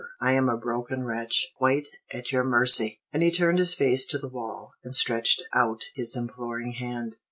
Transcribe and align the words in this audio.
I 0.19 0.31
am 0.33 0.49
a 0.49 0.57
broken 0.57 1.03
wretch, 1.03 1.53
quite 1.55 1.87
at 2.11 2.31
your 2.31 2.43
mercy!" 2.43 2.99
And 3.13 3.21
he 3.21 3.29
turned 3.29 3.59
his 3.59 3.75
face 3.75 4.07
to 4.07 4.17
the 4.17 4.27
wall, 4.29 4.71
and 4.83 4.95
stretched 4.95 5.43
out 5.53 5.81
his 5.93 6.15
imploring 6.15 6.71
hand. 6.71 7.17